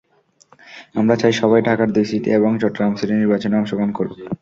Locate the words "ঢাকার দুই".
1.61-2.05